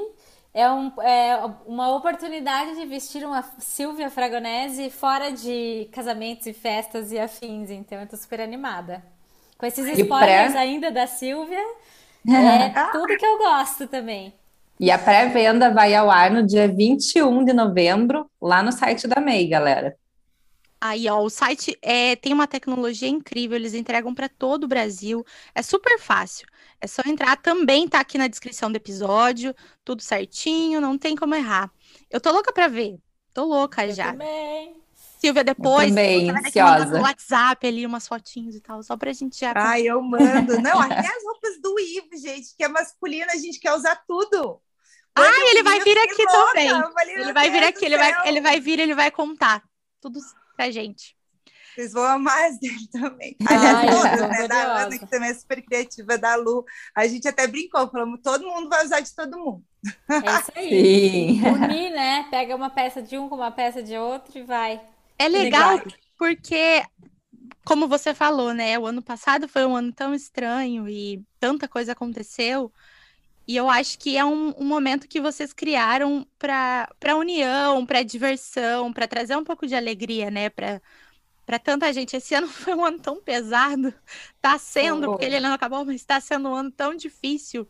[0.52, 7.12] é, um, é uma oportunidade de vestir uma Silvia Fragonese fora de casamentos e festas
[7.12, 7.70] e afins.
[7.70, 9.04] Então, eu tô super animada.
[9.56, 10.60] Com esses spoilers pré?
[10.60, 11.62] ainda da Silvia,
[12.28, 14.34] é tudo que eu gosto também.
[14.80, 19.22] E a pré-venda vai ao ar no dia 21 de novembro, lá no site da
[19.22, 19.96] MEI, galera.
[20.82, 25.26] Aí, ó, o site é, tem uma tecnologia incrível, eles entregam para todo o Brasil.
[25.54, 26.48] É super fácil.
[26.80, 31.36] É só entrar, também tá aqui na descrição do episódio, tudo certinho, não tem como
[31.36, 31.70] errar.
[32.10, 32.98] Eu tô louca para ver.
[33.34, 34.12] Tô louca Eu já.
[34.12, 34.80] também.
[35.20, 39.38] Silvia, depois também, você vai no WhatsApp ali umas fotinhos e tal, só pra gente
[39.38, 39.52] já.
[39.54, 40.62] Ai, eu mando.
[40.62, 44.62] Não, até as roupas do Ivo, gente, que é masculina, a gente quer usar tudo.
[45.14, 46.48] Quando eu ele vai eu vir aqui louca.
[46.48, 46.70] também.
[46.70, 49.62] Eu falei, Ele vai vir aqui, ele vai, ele vai vir, ele vai contar
[50.00, 50.20] tudo
[50.60, 51.16] pra gente.
[51.74, 53.38] Vocês vão amar as dele também.
[53.48, 54.48] Ai, Aliás, eu todas, né?
[54.50, 54.84] Da.
[54.84, 56.66] Ana, que também é super criativa, da Lu.
[56.94, 59.64] A gente até brincou, falamos, todo mundo vai usar de todo mundo.
[60.10, 60.70] É isso aí.
[60.70, 61.48] Sim.
[61.48, 62.28] Unir, né?
[62.30, 64.82] Pega uma peça de um com uma peça de outro e vai.
[65.18, 65.94] É legal Legal.
[66.18, 66.84] porque
[67.64, 68.78] como você falou, né?
[68.78, 72.74] O ano passado foi um ano tão estranho e tanta coisa aconteceu.
[73.50, 78.94] E eu acho que é um, um momento que vocês criaram para união, para diversão,
[78.94, 80.52] para trazer um pouco de alegria, né?
[80.52, 80.80] Para
[81.48, 82.16] para tanta gente.
[82.16, 83.92] Esse ano foi um ano tão pesado,
[84.40, 85.12] tá sendo, oh.
[85.14, 87.68] porque ele não acabou, mas está sendo um ano tão difícil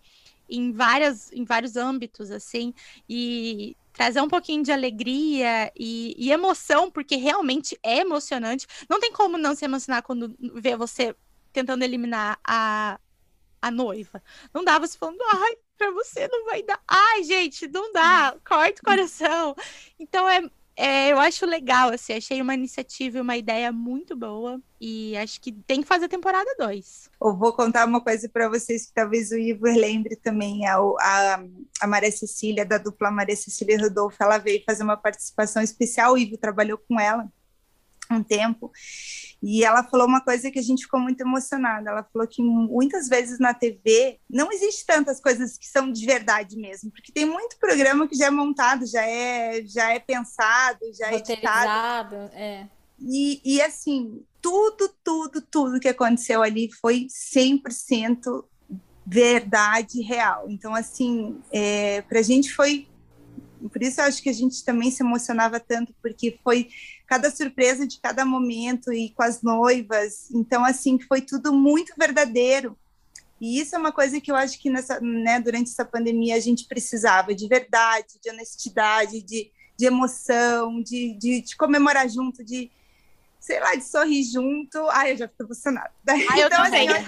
[0.50, 2.74] em, várias, em vários âmbitos, assim,
[3.08, 8.68] e trazer um pouquinho de alegria e, e, emoção, porque realmente é emocionante.
[8.90, 11.16] Não tem como não se emocionar quando vê você
[11.54, 13.00] tentando eliminar a,
[13.62, 14.22] a noiva.
[14.54, 16.80] Não dá você falando, ai, pra você não vai dar.
[16.86, 19.56] Ai, gente, não dá, corta o coração.
[19.98, 20.42] Então é,
[20.76, 24.62] é, eu acho legal, assim, achei uma iniciativa e uma ideia muito boa.
[24.80, 27.10] E acho que tem que fazer temporada 2.
[27.22, 30.66] Eu vou contar uma coisa para vocês que talvez o Ivo lembre também.
[30.68, 31.44] A, a,
[31.82, 36.14] a Maria Cecília, da dupla Maria Cecília Rodolfo, ela veio fazer uma participação especial.
[36.14, 37.30] O Ivo trabalhou com ela
[38.12, 38.72] um tempo.
[39.42, 41.90] E ela falou uma coisa que a gente ficou muito emocionada.
[41.90, 46.58] Ela falou que muitas vezes na TV não existe tantas coisas que são de verdade
[46.58, 51.12] mesmo, porque tem muito programa que já é montado, já é, já é pensado, já
[51.12, 52.16] é editado.
[52.34, 52.68] É.
[53.00, 58.44] E, e assim, tudo, tudo, tudo que aconteceu ali foi 100%
[59.06, 60.46] verdade real.
[60.50, 62.88] Então, assim, é, para a gente foi.
[63.72, 66.70] Por isso eu acho que a gente também se emocionava tanto, porque foi
[67.10, 70.30] cada surpresa de cada momento e com as noivas.
[70.30, 72.78] Então, assim, foi tudo muito verdadeiro.
[73.42, 76.40] E isso é uma coisa que eu acho que nessa, né, durante essa pandemia a
[76.40, 82.70] gente precisava de verdade, de honestidade, de, de emoção, de, de, de comemorar junto, de,
[83.40, 84.78] sei lá, de sorrir junto.
[84.90, 85.90] Ai, eu já fico emocionada.
[86.08, 86.90] Ai, então, eu também.
[86.90, 87.06] Assim,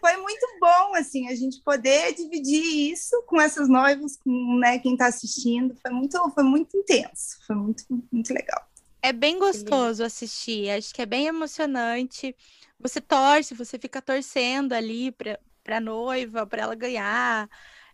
[0.00, 4.92] foi muito bom, assim, a gente poder dividir isso com essas noivas, com né, quem
[4.92, 5.76] está assistindo.
[5.80, 8.66] Foi muito, foi muito intenso, foi muito, muito legal.
[9.00, 12.34] É bem gostoso assistir, acho que é bem emocionante.
[12.78, 15.38] Você torce, você fica torcendo ali para
[15.76, 17.48] a noiva, para ela ganhar.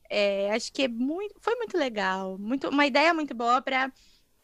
[0.09, 3.91] É, acho que é muito, foi muito legal, muito, uma ideia muito boa para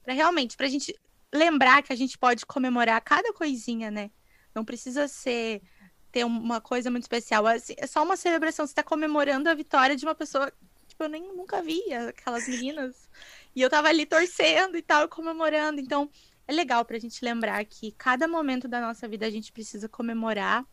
[0.07, 0.95] realmente, para a gente
[1.33, 4.11] lembrar que a gente pode comemorar cada coisinha, né?
[4.55, 5.63] Não precisa ser
[6.11, 7.47] ter uma coisa muito especial.
[7.47, 8.67] Assim, é só uma celebração.
[8.67, 10.57] Você está comemorando a vitória de uma pessoa que
[10.89, 13.09] tipo, eu nem nunca via, aquelas meninas.
[13.55, 15.81] E eu tava ali torcendo e tal, comemorando.
[15.81, 16.11] Então,
[16.47, 20.65] é legal pra gente lembrar que cada momento da nossa vida a gente precisa comemorar.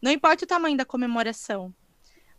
[0.00, 1.74] Não importa o tamanho da comemoração,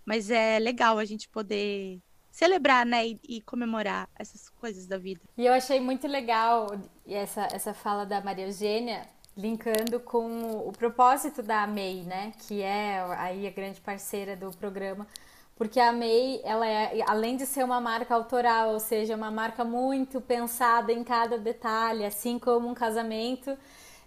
[0.05, 1.99] mas é legal a gente poder
[2.31, 5.21] celebrar, né, e, e, comemorar essas coisas da vida.
[5.35, 6.67] E eu achei muito legal
[7.07, 13.05] essa, essa fala da Maria Eugênia, linkando com o propósito da May, né, que é
[13.17, 15.07] aí a grande parceira do programa,
[15.55, 19.63] porque a May, ela é, além de ser uma marca autoral, ou seja, uma marca
[19.63, 23.57] muito pensada em cada detalhe, assim como um casamento,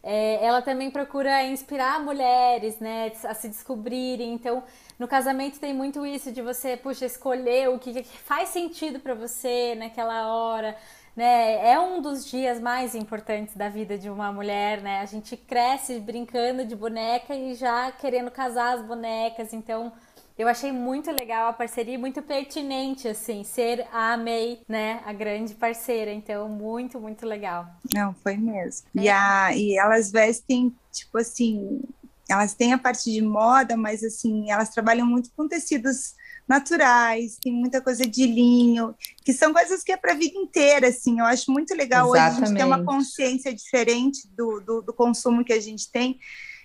[0.02, 4.32] é, ela também procura inspirar mulheres, né, a se descobrirem.
[4.32, 4.62] Então,
[4.98, 9.14] no casamento tem muito isso de você, puxa, escolher o que, que faz sentido para
[9.14, 10.76] você naquela hora.
[11.16, 11.68] Né?
[11.68, 15.00] É um dos dias mais importantes da vida de uma mulher, né?
[15.00, 19.52] A gente cresce brincando de boneca e já querendo casar as bonecas.
[19.52, 19.92] Então,
[20.40, 25.54] eu achei muito legal a parceria, muito pertinente, assim, ser a May, né, a grande
[25.54, 26.10] parceira.
[26.10, 27.66] Então, muito, muito legal.
[27.94, 28.86] Não, foi mesmo.
[28.96, 29.02] É.
[29.02, 31.82] E, a, e elas vestem, tipo assim,
[32.26, 36.14] elas têm a parte de moda, mas assim, elas trabalham muito com tecidos
[36.50, 38.92] naturais, tem muita coisa de linho,
[39.24, 41.20] que são coisas que é para a vida inteira, assim.
[41.20, 42.32] Eu acho muito legal Exatamente.
[42.32, 46.18] hoje a gente ter uma consciência diferente do, do, do, consumo que a gente tem,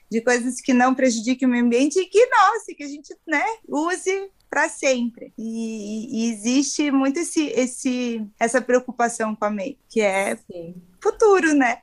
[0.09, 3.43] de coisas que não prejudiquem o meio ambiente e que, nossa, que a gente né,
[3.67, 5.31] use para sempre.
[5.37, 10.81] E, e, existe muito esse, esse, essa preocupação com a MEI, que é Sim.
[10.99, 11.77] futuro, né?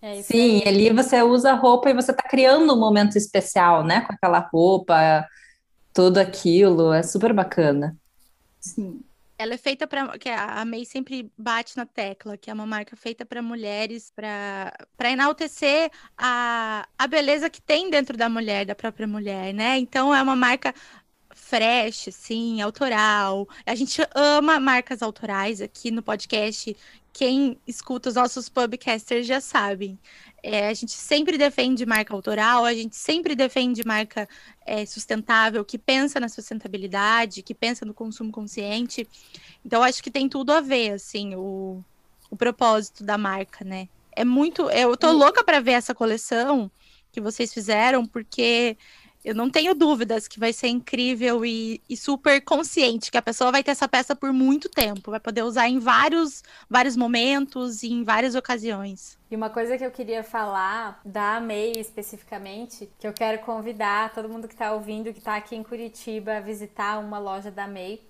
[0.00, 4.02] É Sim, ali você usa a roupa e você está criando um momento especial, né?
[4.02, 5.26] Com aquela roupa,
[5.98, 7.98] tudo aquilo, é super bacana.
[8.60, 9.00] Sim.
[9.36, 12.94] Ela é feita para que a May sempre bate na tecla, que é uma marca
[12.94, 19.08] feita para mulheres, para enaltecer a, a beleza que tem dentro da mulher, da própria
[19.08, 19.76] mulher, né?
[19.76, 20.72] Então é uma marca
[21.34, 23.48] fresh, assim, autoral.
[23.66, 26.76] A gente ama marcas autorais aqui no podcast.
[27.12, 29.98] Quem escuta os nossos pubcasters já sabem.
[30.42, 34.28] É, a gente sempre defende marca autoral, a gente sempre defende marca
[34.64, 39.06] é, sustentável, que pensa na sustentabilidade, que pensa no consumo consciente.
[39.64, 41.82] Então, acho que tem tudo a ver, assim, o,
[42.30, 43.88] o propósito da marca, né?
[44.12, 44.70] É muito.
[44.70, 46.70] Eu tô louca para ver essa coleção
[47.12, 48.76] que vocês fizeram, porque
[49.28, 53.52] Eu não tenho dúvidas que vai ser incrível e, e, super consciente, que a pessoa
[53.52, 57.92] vai ter essa peça por muito tempo, vai poder usar em vários, vários momentos e
[57.92, 59.18] em várias ocasiões.
[59.30, 64.30] E uma coisa que eu queria falar da MEI especificamente, que eu quero convidar todo
[64.30, 68.00] mundo que está ouvindo, que está aqui em Curitiba, a visitar uma loja da MEI.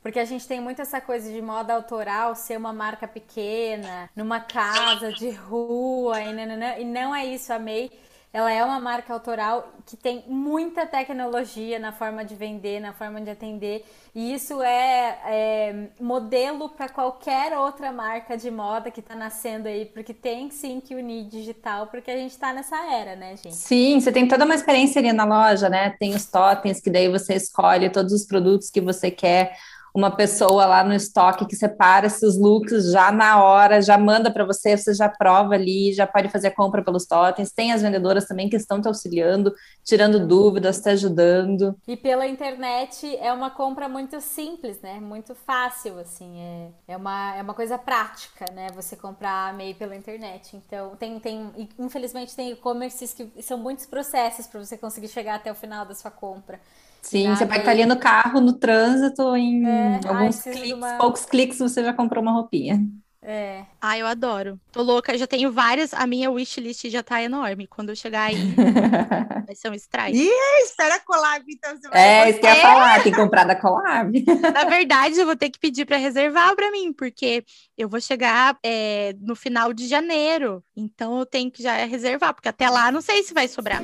[0.00, 4.38] Porque a gente tem muito essa coisa de moda autoral ser uma marca pequena, numa
[4.38, 7.52] casa de rua, e, não é isso.
[7.52, 7.90] A MEI
[8.32, 13.20] ela é uma marca autoral que tem muita tecnologia na forma de vender, na forma
[13.20, 19.16] de atender, e isso é, é modelo para qualquer outra marca de moda que está
[19.16, 23.36] nascendo aí, porque tem sim que unir digital, porque a gente está nessa era, né,
[23.36, 23.56] gente?
[23.56, 25.90] Sim, você tem toda uma experiência ali na loja, né?
[25.98, 29.56] Tem os totens que daí você escolhe todos os produtos que você quer
[29.94, 34.44] uma pessoa lá no estoque que separa esses looks já na hora, já manda para
[34.44, 37.52] você, você já prova ali, já pode fazer a compra pelos totens.
[37.52, 39.52] Tem as vendedoras também que estão te auxiliando,
[39.84, 41.76] tirando dúvidas, te ajudando.
[41.86, 45.00] E pela internet é uma compra muito simples, né?
[45.00, 46.40] Muito fácil, assim.
[46.40, 48.68] É, é, uma, é uma coisa prática, né?
[48.74, 50.56] Você comprar meio pela internet.
[50.56, 55.50] Então, tem, tem infelizmente, tem e-commerces que são muitos processos para você conseguir chegar até
[55.50, 56.60] o final da sua compra.
[57.02, 60.98] Sim, você vai estar ali no carro, no trânsito, em é, alguns ai, cliques, uma...
[60.98, 62.80] poucos cliques você já comprou uma roupinha.
[63.22, 63.66] É.
[63.80, 64.58] Ah, eu adoro.
[64.72, 65.92] Tô louca, já tenho várias.
[65.92, 67.66] A minha wishlist já tá enorme.
[67.66, 68.36] Quando eu chegar aí,
[69.46, 70.16] vai ser um strike.
[70.16, 71.76] Ih, espera a collab, então.
[71.76, 74.24] Você vai é, isso que eu ia falar, tem que comprar da collab.
[74.54, 77.44] Na verdade, eu vou ter que pedir para reservar para mim, porque
[77.76, 80.64] eu vou chegar é, no final de janeiro.
[80.74, 83.82] Então eu tenho que já reservar, porque até lá não sei se vai sobrar.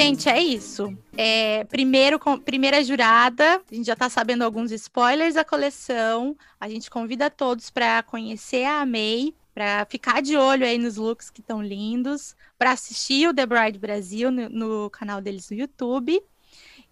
[0.00, 0.96] Gente, é isso.
[1.16, 6.36] É, primeiro, com, primeira jurada, a gente já está sabendo alguns spoilers da coleção.
[6.60, 11.30] A gente convida todos para conhecer a May, para ficar de olho aí nos looks
[11.30, 16.22] que estão lindos, para assistir o The Bride Brasil no, no canal deles no YouTube.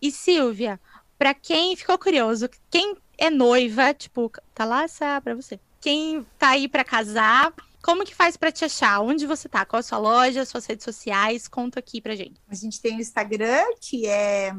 [0.03, 0.81] E Silvia,
[1.17, 5.61] para quem ficou curioso, quem é noiva, tipo, tá lá essa para você.
[5.81, 7.55] Quem tá aí para casar,
[7.87, 9.01] como que faz para te achar?
[9.01, 9.65] Onde você tá?
[9.65, 11.47] Qual a sua loja, suas redes sociais?
[11.47, 12.41] Conta aqui pra gente.
[12.49, 14.53] A gente tem o Instagram, que é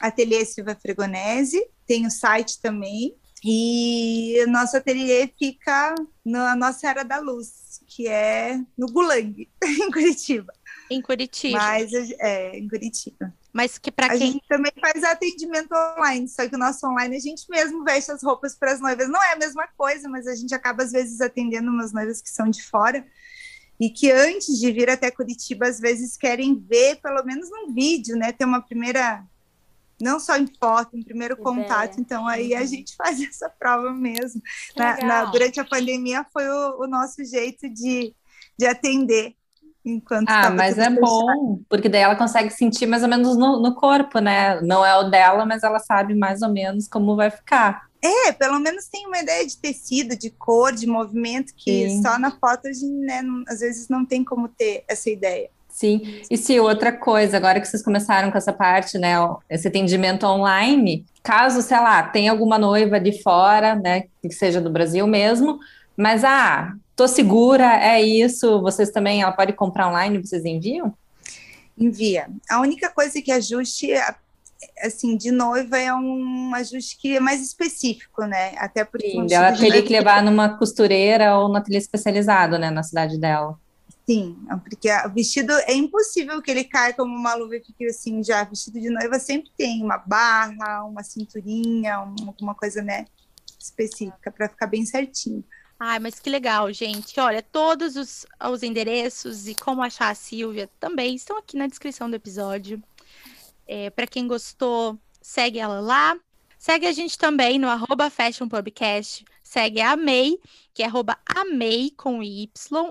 [0.00, 3.14] Ateliê Silva Fregonese, tem o site também.
[3.44, 10.52] E nosso ateliê fica na Nossa Era da Luz, que é no Gulang, em Curitiba.
[10.90, 11.58] Em Curitiba.
[11.58, 13.30] Mas é, em Curitiba.
[13.52, 14.16] Mas que para quem.
[14.16, 18.12] A gente também faz atendimento online, só que o nosso online a gente mesmo veste
[18.12, 19.08] as roupas para as noivas.
[19.08, 22.30] Não é a mesma coisa, mas a gente acaba às vezes atendendo umas noivas que
[22.30, 23.04] são de fora
[23.80, 28.14] e que antes de vir até Curitiba, às vezes querem ver, pelo menos num vídeo,
[28.14, 28.30] né?
[28.30, 29.24] Ter uma primeira.
[30.00, 32.66] Não só em foto, um primeiro contato, então aí a uhum.
[32.66, 34.40] gente faz essa prova mesmo.
[34.76, 38.14] Na, na, durante a pandemia foi o, o nosso jeito de,
[38.58, 39.34] de atender
[39.84, 41.00] Enquanto ah, mas é fechado.
[41.00, 44.60] bom, porque daí ela consegue sentir mais ou menos no, no corpo, né?
[44.60, 47.88] Não é o dela, mas ela sabe mais ou menos como vai ficar.
[48.02, 52.02] É, pelo menos tem uma ideia de tecido, de cor, de movimento, que Sim.
[52.02, 55.50] só na foto a gente, né, às vezes não tem como ter essa ideia.
[55.68, 59.14] Sim, e se outra coisa, agora que vocês começaram com essa parte, né,
[59.48, 64.70] esse atendimento online, caso, sei lá, tenha alguma noiva de fora, né, que seja do
[64.70, 65.58] Brasil mesmo,
[65.96, 70.92] mas, ah, tô segura, é isso, vocês também, ela pode comprar online, vocês enviam?
[71.78, 72.28] Envia.
[72.50, 73.92] A única coisa que ajuste,
[74.82, 78.52] assim, de noiva é um ajuste que é mais específico, né?
[78.58, 79.12] Até porque...
[79.12, 83.58] Sim, ela teria que levar numa costureira ou no ateliê especializado, né, na cidade dela.
[84.06, 88.22] Sim, porque o vestido é impossível que ele caia como uma luva e fique assim
[88.22, 88.44] já.
[88.44, 93.06] Vestido de noiva sempre tem uma barra, uma cinturinha, alguma coisa, né,
[93.58, 95.42] específica para ficar bem certinho.
[95.82, 97.18] Ai, mas que legal, gente.
[97.18, 102.10] Olha, todos os, os endereços e como achar a Silvia também estão aqui na descrição
[102.10, 102.82] do episódio.
[103.66, 106.18] É, Para quem gostou, segue ela lá.
[106.58, 109.24] Segue a gente também no arroba Fashion Podcast.
[109.42, 110.38] Segue a May,
[110.74, 112.46] que é arroba Amei com Y,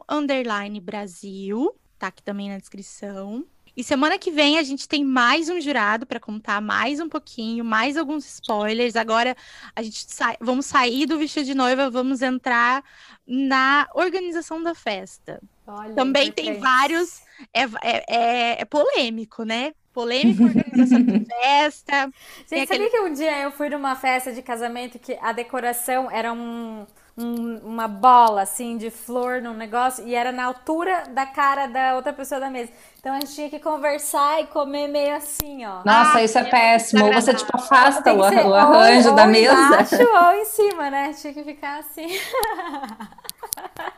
[0.10, 1.76] underline Brasil.
[2.00, 3.46] Tá aqui também na descrição.
[3.80, 7.64] E semana que vem a gente tem mais um jurado para contar mais um pouquinho,
[7.64, 8.98] mais alguns spoilers.
[8.98, 9.34] Agora
[9.74, 12.84] a gente sa vamos sair do vestido de noiva, vamos entrar
[13.26, 15.42] na organização da festa.
[15.66, 17.22] Olha, Também tem vários.
[17.54, 19.72] É, é, é, é polêmico, né?
[19.94, 22.12] polêmica organização de festa.
[22.50, 22.68] Gente, aquele...
[22.68, 26.86] sabia que um dia eu fui numa festa de casamento que a decoração era um,
[27.18, 31.96] um, uma bola assim de flor num negócio e era na altura da cara da
[31.96, 32.72] outra pessoa da mesa.
[33.00, 35.84] Então a gente tinha que conversar e comer meio assim, ó.
[35.86, 37.06] Nossa, ah, isso é péssimo.
[37.06, 39.54] Ou você tipo afasta o, o, arranjo ou, da ou mesa.
[39.54, 41.14] Embaixo ou em cima, né?
[41.14, 42.08] Tinha que ficar assim.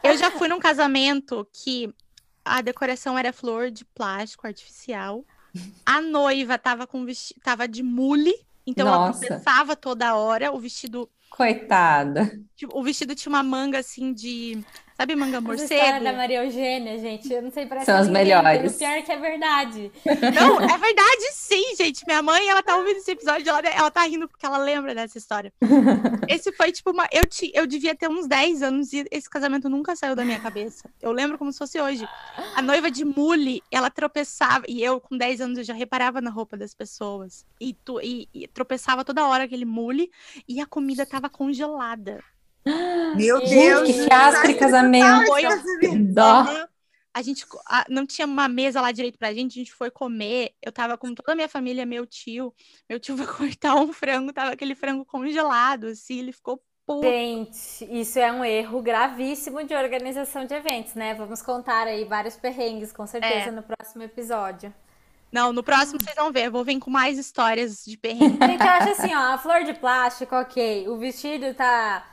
[0.04, 1.94] Eu já fui num casamento que
[2.44, 5.24] a decoração era flor de plástico artificial.
[5.86, 7.36] A noiva tava com vesti...
[7.44, 8.34] tava de mule,
[8.66, 9.26] então Nossa.
[9.26, 10.52] ela pensava toda hora.
[10.52, 12.30] O vestido, Coitada.
[12.56, 14.64] tipo, o vestido tinha uma manga assim de,
[15.02, 16.04] sabe, manga Essa morcego?
[16.04, 18.76] da Maria Eugênia, gente, eu não sei, parece São as melhores.
[18.76, 19.92] O pior é que é verdade.
[20.06, 22.06] Não, é verdade, sim, gente.
[22.06, 25.18] Minha mãe, ela tá ouvindo esse episódio, ela, ela tá rindo porque ela lembra dessa
[25.18, 25.52] história.
[26.30, 27.08] Esse foi, tipo, uma.
[27.12, 30.40] Eu, ti, eu devia ter uns 10 anos e esse casamento nunca saiu da minha
[30.40, 30.90] cabeça.
[31.02, 32.08] Eu lembro como se fosse hoje.
[32.56, 36.30] A noiva de mule, ela tropeçava, e eu, com 10 anos, eu já reparava na
[36.30, 37.46] roupa das pessoas.
[37.60, 40.12] E, tu, e, e tropeçava toda hora aquele mule,
[40.48, 42.24] e a comida tava congelada.
[43.16, 43.88] Meu Gente, Deus.
[43.88, 45.26] que fiasco de casamento.
[45.28, 45.42] Foi
[45.80, 46.46] Que dó.
[47.14, 50.52] A gente a- não tinha uma mesa lá direito pra gente, a gente foi comer.
[50.62, 52.54] Eu tava com toda a minha família, meu tio.
[52.90, 57.04] Meu tio foi cortar um frango, tava aquele frango congelado, assim, ele ficou puto.
[57.08, 61.14] Gente, isso é um erro gravíssimo de organização de eventos, né?
[61.14, 63.52] Vamos contar aí vários perrengues, com certeza, É.
[63.52, 64.74] no próximo episódio.
[65.32, 68.38] Não, no próximo vocês vão ver, eu vou vir com mais histórias de perrengue.
[68.46, 70.88] Gente, eu acho assim, ó, a flor de plástico, ok.
[70.90, 72.06] O vestido tá,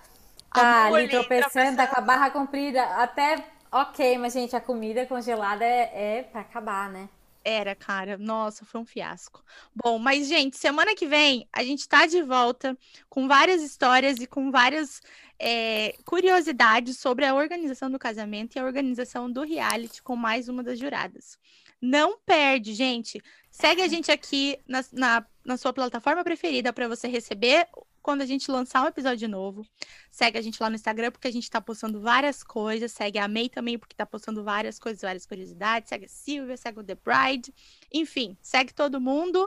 [0.61, 5.65] tá ali tropeçando, tá com a barra comprida, até ok, mas, gente, a comida congelada
[5.65, 7.09] é, é pra acabar, né?
[7.45, 8.19] Era, cara.
[8.19, 9.43] Nossa, foi um fiasco.
[9.75, 12.77] Bom, mas, gente, semana que vem a gente tá de volta
[13.09, 15.01] com várias histórias e com várias
[15.39, 20.63] é, curiosidades sobre a organização do casamento e a organização do reality com mais uma
[20.63, 21.39] das juradas.
[21.81, 23.23] Não perde, gente.
[23.51, 27.67] Segue a gente aqui na, na, na sua plataforma preferida para você receber
[28.09, 29.67] quando a gente lançar um episódio novo.
[30.11, 32.91] Segue a gente lá no Instagram, porque a gente tá postando várias coisas.
[32.91, 35.91] Segue a May também, porque tá postando várias coisas, várias curiosidades.
[35.91, 37.53] Segue a Silvia, segue o The Bride.
[37.93, 39.47] Enfim, segue todo mundo.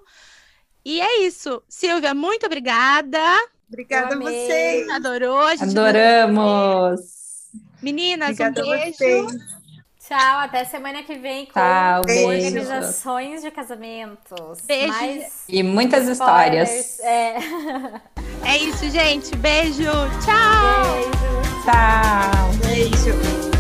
[0.86, 1.64] E é isso.
[1.68, 3.18] Silvia, muito obrigada.
[3.68, 4.88] Obrigada a vocês.
[4.89, 5.39] Adorou.
[5.39, 7.01] A gente Adoramos.
[7.82, 9.61] Meninas, um Obrigada a beijo.
[10.12, 14.59] Tchau, até semana que vem com Tchau, organizações de casamentos.
[14.68, 14.89] Beijo.
[14.89, 16.70] Mais E muitas spoilers.
[16.70, 16.99] histórias.
[16.99, 17.38] É.
[18.43, 19.34] É isso, gente.
[19.38, 19.89] Beijo.
[20.26, 20.95] Tchau.
[20.95, 21.64] Beijo.
[21.64, 22.68] Tchau.
[22.68, 23.50] Beijo.